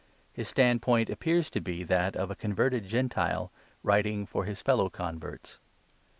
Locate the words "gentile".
2.87-3.51